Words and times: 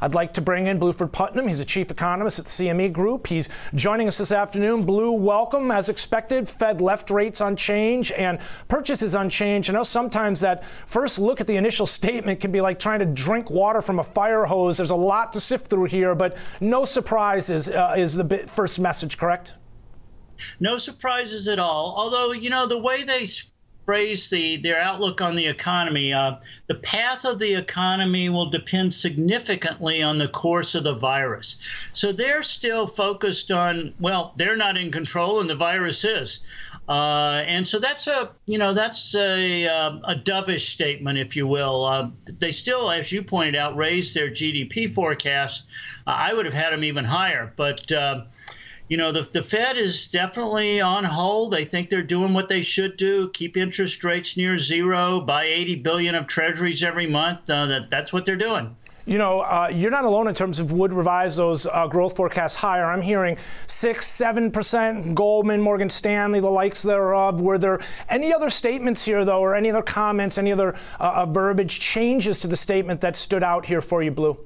I'd 0.00 0.14
like 0.14 0.34
to 0.34 0.40
bring 0.40 0.66
in 0.66 0.80
Bluford 0.80 1.12
Putnam. 1.12 1.48
He's 1.48 1.60
a 1.60 1.64
chief 1.64 1.90
economist 1.90 2.38
at 2.38 2.46
the 2.46 2.50
CME 2.50 2.92
Group. 2.92 3.26
He's 3.26 3.48
joining 3.74 4.08
us 4.08 4.18
this 4.18 4.32
afternoon. 4.32 4.84
Blue, 4.84 5.12
welcome. 5.12 5.70
As 5.70 5.88
expected, 5.88 6.48
Fed 6.48 6.80
left 6.80 7.10
rates 7.10 7.40
unchanged 7.40 8.12
and 8.12 8.38
purchases 8.68 9.14
unchanged. 9.14 9.70
I 9.70 9.74
know 9.74 9.82
sometimes 9.82 10.40
that 10.40 10.64
first 10.64 11.18
look 11.18 11.40
at 11.40 11.46
the 11.46 11.56
initial 11.56 11.86
statement 11.86 12.40
can 12.40 12.52
be 12.52 12.60
like 12.60 12.78
trying 12.78 13.00
to 13.00 13.06
drink 13.06 13.50
water 13.50 13.82
from 13.82 13.98
a 13.98 14.04
fire 14.04 14.44
hose. 14.44 14.76
There's 14.76 14.90
a 14.90 14.96
lot 14.96 15.32
to 15.34 15.40
sift 15.40 15.68
through 15.68 15.84
here, 15.84 16.14
but 16.14 16.36
no 16.60 16.84
surprises 16.84 17.68
uh, 17.68 17.94
is 17.96 18.14
the 18.14 18.44
first 18.46 18.80
message, 18.80 19.18
correct? 19.18 19.54
No 20.58 20.78
surprises 20.78 21.48
at 21.48 21.58
all. 21.58 21.94
Although, 21.96 22.32
you 22.32 22.50
know, 22.50 22.66
the 22.66 22.78
way 22.78 23.02
they 23.02 23.26
phrase 23.90 24.30
the 24.30 24.56
their 24.58 24.80
outlook 24.80 25.20
on 25.20 25.34
the 25.34 25.48
economy, 25.48 26.12
uh, 26.12 26.36
the 26.68 26.76
path 26.76 27.24
of 27.24 27.40
the 27.40 27.54
economy 27.54 28.28
will 28.28 28.48
depend 28.48 28.94
significantly 28.94 30.00
on 30.00 30.16
the 30.16 30.28
course 30.28 30.76
of 30.76 30.84
the 30.84 30.94
virus. 30.94 31.56
So 31.92 32.12
they're 32.12 32.44
still 32.44 32.86
focused 32.86 33.50
on, 33.50 33.92
well, 33.98 34.32
they're 34.36 34.56
not 34.56 34.76
in 34.76 34.92
control 34.92 35.40
and 35.40 35.50
the 35.50 35.56
virus 35.56 36.04
is. 36.04 36.38
Uh, 36.88 37.42
and 37.48 37.66
so 37.66 37.80
that's 37.80 38.06
a, 38.06 38.30
you 38.46 38.58
know, 38.58 38.72
that's 38.72 39.16
a, 39.16 39.66
um, 39.66 40.02
a 40.04 40.14
dovish 40.14 40.68
statement, 40.68 41.18
if 41.18 41.34
you 41.34 41.48
will. 41.48 41.84
Uh, 41.84 42.10
they 42.38 42.52
still, 42.52 42.92
as 42.92 43.10
you 43.10 43.24
pointed 43.24 43.56
out, 43.56 43.76
raised 43.76 44.14
their 44.14 44.30
GDP 44.30 44.88
forecast. 44.88 45.64
Uh, 46.06 46.12
I 46.16 46.32
would 46.32 46.44
have 46.44 46.54
had 46.54 46.72
them 46.72 46.84
even 46.84 47.04
higher, 47.04 47.52
but 47.56 47.90
uh, 47.90 48.22
you 48.90 48.96
know, 48.96 49.12
the, 49.12 49.22
the 49.22 49.42
Fed 49.42 49.78
is 49.78 50.08
definitely 50.08 50.80
on 50.80 51.04
hold. 51.04 51.52
They 51.52 51.64
think 51.64 51.90
they're 51.90 52.02
doing 52.02 52.34
what 52.34 52.48
they 52.48 52.60
should 52.60 52.96
do: 52.96 53.30
keep 53.30 53.56
interest 53.56 54.02
rates 54.02 54.36
near 54.36 54.58
zero, 54.58 55.20
buy 55.20 55.44
80 55.44 55.76
billion 55.76 56.16
of 56.16 56.26
Treasuries 56.26 56.82
every 56.82 57.06
month. 57.06 57.48
Uh, 57.48 57.66
that 57.66 57.88
that's 57.88 58.12
what 58.12 58.26
they're 58.26 58.34
doing. 58.34 58.76
You 59.06 59.18
know, 59.18 59.40
uh, 59.42 59.70
you're 59.72 59.92
not 59.92 60.04
alone 60.04 60.26
in 60.26 60.34
terms 60.34 60.58
of 60.58 60.72
would 60.72 60.92
revise 60.92 61.36
those 61.36 61.66
uh, 61.66 61.86
growth 61.86 62.16
forecasts 62.16 62.56
higher. 62.56 62.84
I'm 62.84 63.00
hearing 63.00 63.38
six, 63.68 64.08
seven 64.08 64.50
percent. 64.50 65.14
Goldman, 65.14 65.60
Morgan 65.60 65.88
Stanley, 65.88 66.40
the 66.40 66.50
likes 66.50 66.82
thereof. 66.82 67.40
Were 67.40 67.58
there 67.58 67.78
any 68.08 68.34
other 68.34 68.50
statements 68.50 69.04
here, 69.04 69.24
though, 69.24 69.40
or 69.40 69.54
any 69.54 69.70
other 69.70 69.82
comments, 69.82 70.36
any 70.36 70.50
other 70.50 70.74
uh, 70.98 71.12
uh, 71.14 71.26
verbiage 71.26 71.78
changes 71.78 72.40
to 72.40 72.48
the 72.48 72.56
statement 72.56 73.02
that 73.02 73.14
stood 73.14 73.44
out 73.44 73.66
here 73.66 73.80
for 73.80 74.02
you, 74.02 74.10
Blue? 74.10 74.36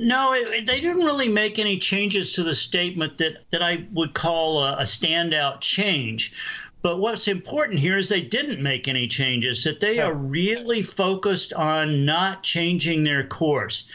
No, 0.00 0.32
it, 0.32 0.66
they 0.66 0.80
didn't 0.80 1.04
really 1.04 1.28
make 1.28 1.58
any 1.58 1.78
changes 1.78 2.32
to 2.32 2.42
the 2.42 2.54
statement 2.54 3.18
that, 3.18 3.44
that 3.50 3.62
I 3.62 3.86
would 3.92 4.14
call 4.14 4.62
a, 4.62 4.74
a 4.78 4.82
standout 4.82 5.60
change. 5.60 6.32
But 6.80 7.00
what's 7.00 7.26
important 7.26 7.80
here 7.80 7.96
is 7.96 8.08
they 8.08 8.20
didn't 8.20 8.62
make 8.62 8.86
any 8.86 9.08
changes, 9.08 9.64
that 9.64 9.80
they 9.80 9.98
are 9.98 10.14
really 10.14 10.82
focused 10.82 11.52
on 11.52 12.04
not 12.04 12.44
changing 12.44 13.02
their 13.02 13.26
course. 13.26 13.88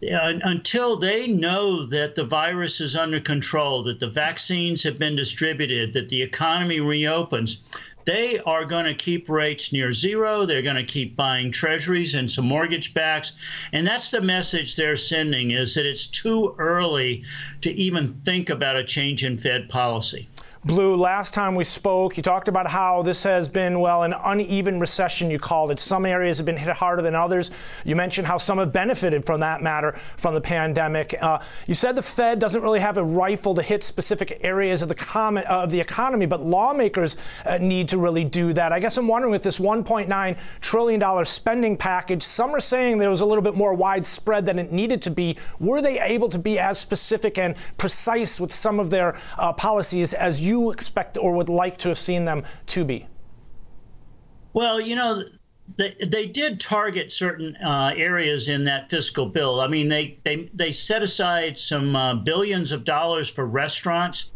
Uh, 0.00 0.34
until 0.44 0.96
they 0.96 1.26
know 1.26 1.84
that 1.84 2.14
the 2.14 2.22
virus 2.22 2.80
is 2.80 2.94
under 2.94 3.18
control, 3.18 3.82
that 3.82 3.98
the 3.98 4.06
vaccines 4.06 4.84
have 4.84 4.96
been 4.96 5.16
distributed, 5.16 5.92
that 5.92 6.08
the 6.08 6.22
economy 6.22 6.78
reopens, 6.78 7.58
they 8.08 8.38
are 8.38 8.64
going 8.64 8.86
to 8.86 8.94
keep 8.94 9.28
rates 9.28 9.70
near 9.70 9.92
zero. 9.92 10.46
They're 10.46 10.62
going 10.62 10.76
to 10.76 10.82
keep 10.82 11.14
buying 11.14 11.52
treasuries 11.52 12.14
and 12.14 12.30
some 12.30 12.46
mortgage 12.46 12.94
backs. 12.94 13.32
And 13.70 13.86
that's 13.86 14.10
the 14.10 14.22
message 14.22 14.76
they're 14.76 14.96
sending 14.96 15.50
is 15.50 15.74
that 15.74 15.84
it's 15.84 16.06
too 16.06 16.54
early 16.56 17.24
to 17.60 17.70
even 17.70 18.14
think 18.24 18.48
about 18.48 18.76
a 18.76 18.82
change 18.82 19.26
in 19.26 19.36
Fed 19.36 19.68
policy. 19.68 20.26
Blue, 20.68 20.96
last 20.96 21.32
time 21.32 21.54
we 21.54 21.64
spoke, 21.64 22.18
you 22.18 22.22
talked 22.22 22.46
about 22.46 22.68
how 22.68 23.00
this 23.00 23.24
has 23.24 23.48
been, 23.48 23.80
well, 23.80 24.02
an 24.02 24.12
uneven 24.12 24.78
recession, 24.78 25.30
you 25.30 25.38
called 25.38 25.70
it. 25.70 25.80
Some 25.80 26.04
areas 26.04 26.36
have 26.36 26.44
been 26.44 26.58
hit 26.58 26.68
harder 26.76 27.00
than 27.00 27.14
others. 27.14 27.50
You 27.86 27.96
mentioned 27.96 28.26
how 28.26 28.36
some 28.36 28.58
have 28.58 28.70
benefited 28.70 29.24
from 29.24 29.40
that 29.40 29.62
matter 29.62 29.92
from 29.92 30.34
the 30.34 30.42
pandemic. 30.42 31.16
Uh, 31.22 31.38
you 31.66 31.74
said 31.74 31.96
the 31.96 32.02
Fed 32.02 32.38
doesn't 32.38 32.60
really 32.60 32.80
have 32.80 32.98
a 32.98 33.02
rifle 33.02 33.54
to 33.54 33.62
hit 33.62 33.82
specific 33.82 34.40
areas 34.42 34.82
of 34.82 34.90
the, 34.90 34.94
com- 34.94 35.38
of 35.38 35.70
the 35.70 35.80
economy, 35.80 36.26
but 36.26 36.44
lawmakers 36.44 37.16
uh, 37.46 37.56
need 37.56 37.88
to 37.88 37.96
really 37.96 38.24
do 38.24 38.52
that. 38.52 38.70
I 38.70 38.78
guess 38.78 38.98
I'm 38.98 39.08
wondering 39.08 39.32
with 39.32 39.44
this 39.44 39.58
$1.9 39.58 40.38
trillion 40.60 41.24
spending 41.24 41.78
package, 41.78 42.22
some 42.22 42.54
are 42.54 42.60
saying 42.60 43.00
it 43.00 43.08
was 43.08 43.22
a 43.22 43.26
little 43.26 43.40
bit 43.40 43.54
more 43.54 43.72
widespread 43.72 44.44
than 44.44 44.58
it 44.58 44.70
needed 44.70 45.00
to 45.00 45.10
be. 45.10 45.38
Were 45.58 45.80
they 45.80 45.98
able 45.98 46.28
to 46.28 46.38
be 46.38 46.58
as 46.58 46.78
specific 46.78 47.38
and 47.38 47.54
precise 47.78 48.38
with 48.38 48.52
some 48.52 48.78
of 48.78 48.90
their 48.90 49.18
uh, 49.38 49.54
policies 49.54 50.12
as 50.12 50.42
you 50.42 50.57
you 50.58 50.70
expect 50.70 51.16
or 51.16 51.32
would 51.32 51.48
like 51.48 51.78
to 51.78 51.88
have 51.88 51.98
seen 51.98 52.24
them 52.24 52.44
to 52.66 52.84
be? 52.84 53.06
Well, 54.52 54.80
you 54.80 54.96
know, 54.96 55.22
they, 55.76 55.94
they 56.04 56.26
did 56.26 56.58
target 56.60 57.12
certain 57.12 57.56
uh, 57.56 57.92
areas 57.96 58.48
in 58.48 58.64
that 58.64 58.90
fiscal 58.90 59.26
bill. 59.26 59.60
I 59.60 59.68
mean, 59.68 59.88
they, 59.88 60.18
they, 60.24 60.50
they 60.54 60.72
set 60.72 61.02
aside 61.02 61.58
some 61.58 61.94
uh, 61.94 62.14
billions 62.14 62.72
of 62.72 62.84
dollars 62.84 63.28
for 63.28 63.44
restaurants 63.44 64.32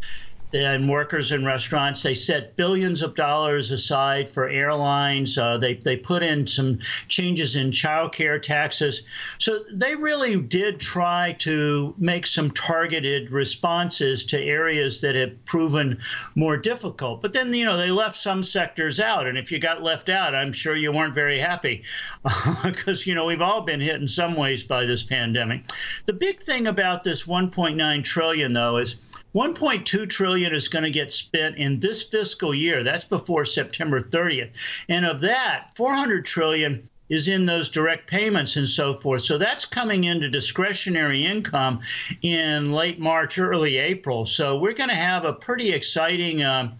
and 0.55 0.89
workers 0.89 1.33
in 1.33 1.45
restaurants. 1.45 2.03
They 2.03 2.15
set 2.15 2.57
billions 2.57 3.03
of 3.03 3.15
dollars 3.15 3.71
aside 3.71 4.29
for 4.29 4.49
airlines. 4.49 5.39
Uh, 5.39 5.57
they, 5.59 5.75
they 5.75 5.97
put 5.97 6.23
in 6.23 6.47
some 6.47 6.79
changes 7.09 7.57
in 7.57 7.73
child 7.73 8.13
care 8.13 8.39
taxes. 8.39 9.03
So 9.39 9.61
they 9.73 9.95
really 9.95 10.41
did 10.41 10.81
try 10.81 11.33
to 11.41 11.95
make 11.99 12.27
some 12.27 12.51
targeted 12.51 13.31
responses 13.31 14.25
to 14.27 14.43
areas 14.43 15.01
that 15.01 15.15
had 15.15 15.45
proven 15.47 15.99
more 16.35 16.57
difficult. 16.57 17.23
But 17.23 17.33
then, 17.33 17.53
you 17.55 17.65
know, 17.65 17.77
they 17.77 17.91
left 17.91 18.17
some 18.17 18.43
sectors 18.43 19.01
out. 19.01 19.27
And 19.27 19.39
if 19.39 19.51
you 19.51 19.59
got 19.59 19.83
left 19.83 20.09
out, 20.09 20.35
I'm 20.35 20.53
sure 20.53 20.77
you 20.77 20.93
weren't 20.93 21.15
very 21.15 21.39
happy 21.39 21.83
because, 22.63 23.07
you 23.07 23.15
know, 23.15 23.25
we've 23.25 23.41
all 23.41 23.63
been 23.63 23.81
hit 23.81 24.01
in 24.01 24.09
some 24.09 24.35
ways 24.35 24.63
by 24.63 24.85
this 24.85 25.03
pandemic. 25.03 25.65
The 26.07 26.13
big 26.13 26.43
thing 26.43 26.67
about 26.67 27.05
this 27.05 27.27
1.9 27.27 28.05
trillion, 28.05 28.53
though, 28.53 28.77
is 28.77 28.97
1.2 29.35 30.09
trillion 30.09 30.53
is 30.53 30.69
going 30.69 30.85
to 30.85 30.91
get 30.91 31.13
spent 31.13 31.57
in 31.57 31.81
this 31.81 32.03
fiscal 32.03 32.55
year. 32.55 32.83
That's 32.83 33.05
before 33.05 33.45
September 33.45 34.01
30th. 34.01 34.51
And 34.89 35.07
of 35.07 35.21
that, 35.23 35.69
400 35.75 36.27
trillion 36.27 36.89
is 37.09 37.29
in 37.29 37.45
those 37.47 37.69
direct 37.69 38.09
payments 38.09 38.57
and 38.57 38.69
so 38.69 38.95
forth. 38.95 39.23
So 39.23 39.37
that's 39.37 39.65
coming 39.65 40.05
into 40.05 40.31
discretionary 40.31 41.25
income 41.25 41.81
in 42.23 42.73
late 42.73 42.99
March, 42.99 43.39
early 43.39 43.77
April. 43.77 44.25
So 44.25 44.59
we're 44.59 44.73
going 44.73 44.89
to 44.89 44.95
have 44.95 45.25
a 45.25 45.33
pretty 45.33 45.73
exciting 45.73 46.43
um, 46.43 46.73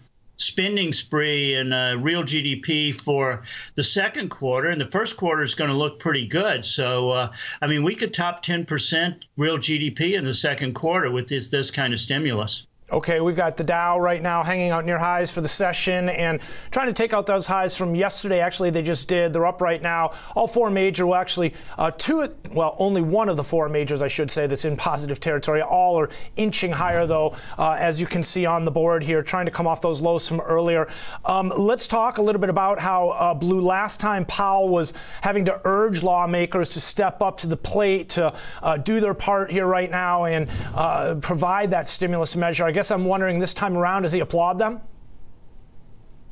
spending 0.43 0.93
spree 0.93 1.55
and 1.55 1.73
uh, 1.73 1.97
real 1.99 2.23
GDP 2.23 2.93
for 2.93 3.43
the 3.75 3.83
second 3.83 4.29
quarter, 4.29 4.69
and 4.69 4.79
the 4.79 4.91
first 4.91 5.17
quarter 5.17 5.43
is 5.43 5.55
going 5.55 5.69
to 5.69 5.75
look 5.75 5.99
pretty 5.99 6.25
good. 6.25 6.65
So, 6.65 7.11
uh, 7.11 7.33
I 7.61 7.67
mean, 7.67 7.83
we 7.83 7.95
could 7.95 8.13
top 8.13 8.43
10% 8.43 9.23
real 9.37 9.57
GDP 9.57 10.17
in 10.17 10.25
the 10.25 10.33
second 10.33 10.73
quarter 10.73 11.11
with 11.11 11.27
this 11.27 11.47
this 11.47 11.71
kind 11.71 11.93
of 11.93 11.99
stimulus. 11.99 12.67
Okay, 12.91 13.21
we've 13.21 13.35
got 13.35 13.55
the 13.55 13.63
Dow 13.63 13.97
right 13.97 14.21
now 14.21 14.43
hanging 14.43 14.69
out 14.69 14.85
near 14.85 14.99
highs 14.99 15.31
for 15.31 15.39
the 15.39 15.47
session 15.47 16.09
and 16.09 16.41
trying 16.69 16.87
to 16.87 16.93
take 16.93 17.13
out 17.13 17.25
those 17.25 17.47
highs 17.47 17.77
from 17.77 17.95
yesterday. 17.95 18.41
Actually, 18.41 18.71
they 18.71 18.81
just 18.81 19.07
did. 19.07 19.31
They're 19.31 19.45
up 19.45 19.61
right 19.61 19.81
now. 19.81 20.11
All 20.35 20.47
four 20.47 20.69
major, 20.69 21.07
well, 21.07 21.19
actually, 21.19 21.53
uh, 21.77 21.91
two, 21.91 22.27
well, 22.51 22.75
only 22.79 23.01
one 23.01 23.29
of 23.29 23.37
the 23.37 23.43
four 23.43 23.69
majors, 23.69 24.01
I 24.01 24.09
should 24.09 24.29
say, 24.29 24.47
that's 24.47 24.65
in 24.65 24.75
positive 24.75 25.21
territory. 25.21 25.61
All 25.61 25.97
are 25.97 26.09
inching 26.35 26.73
higher, 26.73 27.07
though, 27.07 27.37
uh, 27.57 27.77
as 27.79 28.01
you 28.01 28.05
can 28.05 28.21
see 28.21 28.45
on 28.45 28.65
the 28.65 28.71
board 28.71 29.01
here, 29.01 29.23
trying 29.23 29.45
to 29.45 29.51
come 29.51 29.65
off 29.65 29.81
those 29.81 30.01
lows 30.01 30.27
from 30.27 30.41
earlier. 30.41 30.91
Um, 31.23 31.53
let's 31.55 31.87
talk 31.87 32.17
a 32.17 32.21
little 32.21 32.41
bit 32.41 32.49
about 32.49 32.79
how 32.79 33.09
uh, 33.09 33.33
Blue 33.33 33.61
last 33.61 34.01
time 34.01 34.25
Powell 34.25 34.67
was 34.67 34.91
having 35.21 35.45
to 35.45 35.61
urge 35.63 36.03
lawmakers 36.03 36.73
to 36.73 36.81
step 36.81 37.21
up 37.21 37.37
to 37.39 37.47
the 37.47 37.57
plate 37.57 38.09
to 38.09 38.33
uh, 38.61 38.75
do 38.75 38.99
their 38.99 39.13
part 39.13 39.51
here 39.51 39.65
right 39.65 39.89
now 39.89 40.25
and 40.25 40.49
uh, 40.75 41.15
provide 41.21 41.71
that 41.71 41.87
stimulus 41.87 42.35
measure. 42.35 42.65
I 42.65 42.72
guess 42.73 42.83
guess 42.83 42.91
I'm 42.91 43.05
wondering 43.05 43.39
this 43.39 43.53
time 43.53 43.77
around, 43.77 44.01
does 44.01 44.11
he 44.11 44.19
applaud 44.19 44.57
them? 44.57 44.81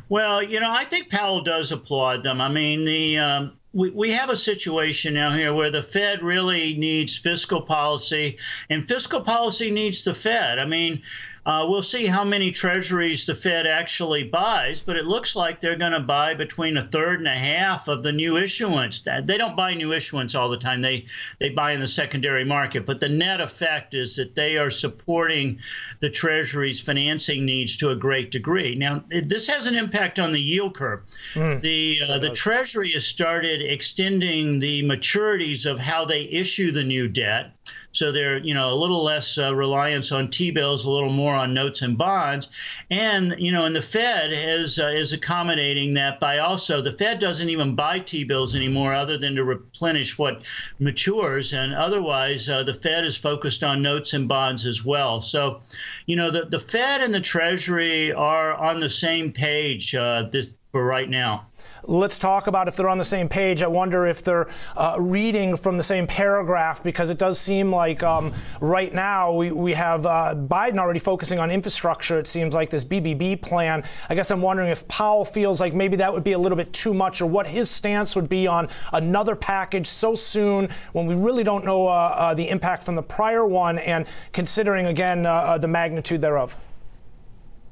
well, 0.08 0.42
you 0.42 0.58
know, 0.58 0.70
I 0.70 0.82
think 0.84 1.10
Powell 1.10 1.44
does 1.44 1.70
applaud 1.70 2.24
them. 2.24 2.40
I 2.40 2.48
mean, 2.48 2.84
the 2.84 3.18
um, 3.18 3.52
we, 3.72 3.90
we 3.90 4.10
have 4.10 4.30
a 4.30 4.36
situation 4.36 5.14
now 5.14 5.30
here 5.30 5.54
where 5.54 5.70
the 5.70 5.84
Fed 5.84 6.24
really 6.24 6.76
needs 6.76 7.16
fiscal 7.16 7.62
policy, 7.62 8.38
and 8.68 8.88
fiscal 8.88 9.20
policy 9.20 9.70
needs 9.70 10.02
the 10.02 10.12
Fed. 10.12 10.58
I 10.58 10.64
mean, 10.64 11.02
uh, 11.46 11.64
we'll 11.68 11.82
see 11.82 12.06
how 12.06 12.24
many 12.24 12.50
treasuries 12.50 13.24
the 13.24 13.34
Fed 13.34 13.68
actually 13.68 14.24
buys, 14.24 14.80
but 14.80 14.96
it 14.96 15.06
looks 15.06 15.36
like 15.36 15.60
they're 15.60 15.76
going 15.76 15.92
to 15.92 16.00
buy 16.00 16.34
between 16.34 16.76
a 16.76 16.82
third 16.82 17.20
and 17.20 17.28
a 17.28 17.30
half 17.30 17.86
of 17.86 18.02
the 18.02 18.10
new 18.10 18.36
issuance. 18.36 19.00
They 19.22 19.38
don't 19.38 19.54
buy 19.54 19.74
new 19.74 19.92
issuance 19.92 20.34
all 20.34 20.48
the 20.48 20.56
time. 20.56 20.82
They 20.82 21.06
they 21.38 21.50
buy 21.50 21.70
in 21.70 21.78
the 21.78 21.86
secondary 21.86 22.44
market, 22.44 22.84
but 22.84 22.98
the 22.98 23.08
net 23.08 23.40
effect 23.40 23.94
is 23.94 24.16
that 24.16 24.34
they 24.34 24.58
are 24.58 24.70
supporting 24.70 25.60
the 26.00 26.10
treasury's 26.10 26.80
financing 26.80 27.44
needs 27.44 27.76
to 27.76 27.90
a 27.90 27.96
great 27.96 28.32
degree. 28.32 28.74
Now, 28.74 29.04
it, 29.10 29.28
this 29.28 29.46
has 29.46 29.66
an 29.66 29.76
impact 29.76 30.18
on 30.18 30.32
the 30.32 30.40
yield 30.40 30.74
curve. 30.74 31.02
Mm. 31.34 31.60
The 31.60 32.00
uh, 32.08 32.18
the 32.18 32.30
treasury 32.30 32.90
has 32.90 33.06
started 33.06 33.62
extending 33.62 34.58
the 34.58 34.82
maturities 34.82 35.64
of 35.64 35.78
how 35.78 36.04
they 36.04 36.22
issue 36.22 36.72
the 36.72 36.82
new 36.82 37.06
debt 37.06 37.52
So 37.92 38.12
they're, 38.12 38.38
you 38.38 38.52
know, 38.52 38.70
a 38.70 38.74
little 38.74 39.02
less 39.02 39.38
uh, 39.38 39.54
reliance 39.54 40.12
on 40.12 40.30
T-bills, 40.30 40.84
a 40.84 40.90
little 40.90 41.12
more 41.12 41.34
on 41.34 41.54
notes 41.54 41.82
and 41.82 41.96
bonds. 41.96 42.48
And, 42.90 43.34
you 43.38 43.52
know, 43.52 43.64
and 43.64 43.74
the 43.74 43.82
Fed 43.82 44.30
is, 44.32 44.78
uh, 44.78 44.88
is 44.88 45.12
accommodating 45.12 45.94
that 45.94 46.20
by 46.20 46.38
also, 46.38 46.82
the 46.82 46.92
Fed 46.92 47.18
doesn't 47.18 47.48
even 47.48 47.74
buy 47.74 48.00
T-bills 48.00 48.54
anymore 48.54 48.92
other 48.92 49.16
than 49.16 49.34
to 49.36 49.44
replenish 49.44 50.18
what 50.18 50.42
matures. 50.78 51.52
And 51.54 51.74
otherwise, 51.74 52.48
uh, 52.48 52.62
the 52.64 52.74
Fed 52.74 53.04
is 53.04 53.16
focused 53.16 53.64
on 53.64 53.80
notes 53.80 54.12
and 54.12 54.28
bonds 54.28 54.66
as 54.66 54.84
well. 54.84 55.20
So, 55.20 55.62
you 56.06 56.16
know, 56.16 56.30
the, 56.30 56.44
the 56.44 56.60
Fed 56.60 57.00
and 57.00 57.14
the 57.14 57.20
Treasury 57.20 58.12
are 58.12 58.54
on 58.54 58.80
the 58.80 58.90
same 58.90 59.32
page 59.32 59.94
uh, 59.94 60.24
this, 60.30 60.52
for 60.70 60.84
right 60.84 61.08
now. 61.08 61.46
Let's 61.84 62.18
talk 62.18 62.46
about 62.46 62.68
if 62.68 62.76
they're 62.76 62.88
on 62.88 62.98
the 62.98 63.04
same 63.04 63.28
page. 63.28 63.62
I 63.62 63.66
wonder 63.66 64.06
if 64.06 64.22
they're 64.22 64.48
uh, 64.76 64.96
reading 64.98 65.56
from 65.56 65.76
the 65.76 65.82
same 65.82 66.06
paragraph 66.06 66.82
because 66.82 67.10
it 67.10 67.18
does 67.18 67.38
seem 67.38 67.72
like 67.72 68.02
um, 68.02 68.32
right 68.60 68.92
now 68.92 69.32
we, 69.32 69.52
we 69.52 69.74
have 69.74 70.06
uh, 70.06 70.34
Biden 70.36 70.78
already 70.78 70.98
focusing 70.98 71.38
on 71.38 71.50
infrastructure. 71.50 72.18
It 72.18 72.26
seems 72.26 72.54
like 72.54 72.70
this 72.70 72.84
BBB 72.84 73.42
plan. 73.42 73.84
I 74.08 74.14
guess 74.14 74.30
I'm 74.30 74.42
wondering 74.42 74.70
if 74.70 74.86
Powell 74.88 75.24
feels 75.24 75.60
like 75.60 75.74
maybe 75.74 75.96
that 75.96 76.12
would 76.12 76.24
be 76.24 76.32
a 76.32 76.38
little 76.38 76.56
bit 76.56 76.72
too 76.72 76.94
much 76.94 77.20
or 77.20 77.26
what 77.26 77.46
his 77.46 77.70
stance 77.70 78.16
would 78.16 78.28
be 78.28 78.46
on 78.46 78.68
another 78.92 79.36
package 79.36 79.86
so 79.86 80.14
soon 80.14 80.68
when 80.92 81.06
we 81.06 81.14
really 81.14 81.44
don't 81.44 81.64
know 81.64 81.86
uh, 81.86 81.90
uh 81.90 82.34
the 82.34 82.48
impact 82.48 82.82
from 82.82 82.96
the 82.96 83.02
prior 83.02 83.46
one 83.46 83.78
and 83.78 84.06
considering 84.32 84.86
again 84.86 85.26
uh, 85.26 85.32
uh, 85.32 85.58
the 85.58 85.68
magnitude 85.68 86.20
thereof. 86.20 86.56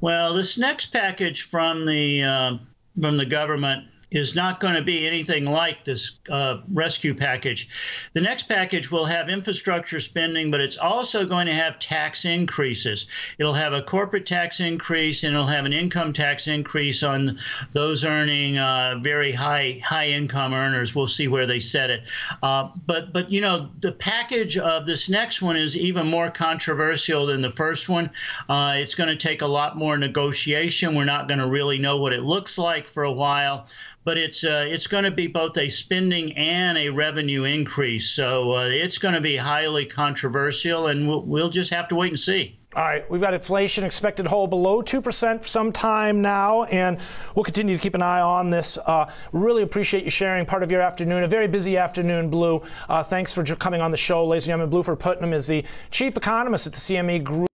Well, 0.01 0.33
this 0.33 0.57
next 0.57 0.87
package 0.87 1.49
from 1.49 1.85
the 1.85 2.59
from 3.01 3.17
the 3.17 3.25
government 3.25 3.85
is 4.15 4.33
not 4.33 4.59
going 4.61 4.75
to 4.75 4.81
be 4.81 5.05
anything 5.05 5.45
like 5.45 5.83
this 5.83 6.13
uh, 6.29 6.57
rescue 6.71 7.13
package. 7.13 8.09
The 8.13 8.21
next 8.21 8.43
package 8.43 8.89
will 8.89 9.05
have 9.05 9.29
infrastructure 9.29 9.99
spending, 9.99 10.49
but 10.49 10.61
it's 10.61 10.77
also 10.77 11.25
going 11.25 11.47
to 11.47 11.53
have 11.53 11.79
tax 11.79 12.23
increases. 12.23 13.07
It'll 13.37 13.53
have 13.53 13.73
a 13.73 13.81
corporate 13.81 14.25
tax 14.25 14.61
increase, 14.61 15.23
and 15.23 15.33
it'll 15.33 15.45
have 15.45 15.65
an 15.65 15.73
income 15.73 16.13
tax 16.13 16.47
increase 16.47 17.03
on 17.03 17.37
those 17.73 18.05
earning 18.05 18.57
uh, 18.57 18.99
very 19.01 19.33
high 19.33 19.81
high 19.83 20.07
income 20.07 20.53
earners. 20.53 20.95
We'll 20.95 21.07
see 21.07 21.27
where 21.27 21.45
they 21.45 21.59
set 21.59 21.89
it. 21.89 22.03
Uh, 22.41 22.69
but 22.85 23.11
but 23.11 23.29
you 23.31 23.41
know 23.41 23.69
the 23.81 23.91
package 23.91 24.57
of 24.57 24.85
this 24.85 25.09
next 25.09 25.41
one 25.41 25.57
is 25.57 25.75
even 25.75 26.07
more 26.07 26.29
controversial 26.29 27.25
than 27.25 27.41
the 27.41 27.49
first 27.49 27.89
one. 27.89 28.09
Uh, 28.47 28.75
it's 28.77 28.95
going 28.95 29.09
to 29.09 29.15
take 29.15 29.41
a 29.41 29.47
lot 29.47 29.77
more 29.77 29.97
negotiation. 29.97 30.95
We're 30.95 31.03
not 31.03 31.27
going 31.27 31.39
to 31.39 31.47
really 31.47 31.79
know 31.79 31.97
what 31.97 32.13
it 32.13 32.23
looks 32.23 32.57
like 32.57 32.87
for 32.87 33.03
a 33.03 33.11
while 33.11 33.67
but 34.05 34.17
it's 34.17 34.43
uh, 34.43 34.65
it's 34.67 34.87
going 34.87 35.03
to 35.03 35.11
be 35.11 35.27
both 35.27 35.57
a 35.57 35.67
spending 35.67 36.31
and 36.37 36.77
a 36.77 36.89
revenue 36.89 37.43
increase. 37.43 38.11
So 38.11 38.55
uh, 38.55 38.67
it's 38.67 38.99
going 38.99 39.15
to 39.15 39.21
be 39.21 39.35
highly 39.35 39.85
controversial, 39.85 40.87
and 40.87 41.07
we'll, 41.07 41.23
we'll 41.23 41.49
just 41.49 41.71
have 41.71 41.87
to 41.89 41.95
wait 41.95 42.11
and 42.11 42.19
see. 42.19 42.57
All 42.75 42.83
right, 42.83 43.09
we've 43.09 43.21
got 43.21 43.33
inflation 43.33 43.85
expected 43.85 44.23
to 44.23 44.29
hold 44.29 44.49
below 44.49 44.81
2% 44.81 45.41
for 45.41 45.47
some 45.47 45.71
time 45.71 46.21
now, 46.21 46.63
and 46.63 46.99
we'll 47.33 47.45
continue 47.45 47.73
to 47.73 47.81
keep 47.81 47.95
an 47.95 48.01
eye 48.01 48.19
on 48.19 48.49
this. 48.49 48.77
Uh, 48.77 49.09
really 49.31 49.63
appreciate 49.63 50.03
you 50.03 50.09
sharing 50.09 50.45
part 50.45 50.61
of 50.61 50.69
your 50.69 50.81
afternoon, 50.81 51.23
a 51.23 51.27
very 51.27 51.47
busy 51.47 51.77
afternoon, 51.77 52.29
Blue. 52.29 52.61
Uh, 52.89 53.01
thanks 53.01 53.33
for 53.33 53.45
coming 53.55 53.79
on 53.79 53.91
the 53.91 53.97
show, 53.97 54.27
ladies 54.27 54.43
and 54.43 54.59
gentlemen. 54.59 54.77
Bluford 54.77 54.99
Putnam 54.99 55.31
is 55.31 55.47
the 55.47 55.63
chief 55.89 56.17
economist 56.17 56.67
at 56.67 56.73
the 56.73 56.79
CME 56.79 57.23
Group. 57.23 57.47